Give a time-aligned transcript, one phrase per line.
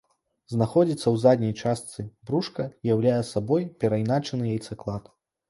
[0.53, 5.15] Знаходзіцца ў задняй частцы брушка і ўяўляе сабой перайначаны яйцаклад.